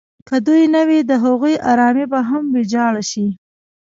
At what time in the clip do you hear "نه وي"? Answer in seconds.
0.75-0.99